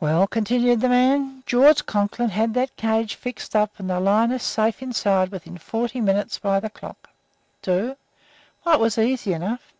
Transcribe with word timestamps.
"Well," 0.00 0.26
continued 0.26 0.80
the 0.80 0.88
man, 0.88 1.44
"George 1.46 1.86
Conklin 1.86 2.30
had 2.30 2.54
that 2.54 2.74
cage 2.74 3.14
fixed 3.14 3.54
up 3.54 3.70
and 3.78 3.88
the 3.88 4.00
lioness 4.00 4.42
safe 4.42 4.82
inside 4.82 5.28
within 5.30 5.58
forty 5.58 6.00
minutes 6.00 6.40
by 6.40 6.58
the 6.58 6.68
clock. 6.70 7.10
Do? 7.62 7.94
Why, 8.64 8.74
it 8.74 8.80
was 8.80 8.98
easy 8.98 9.32
enough. 9.34 9.72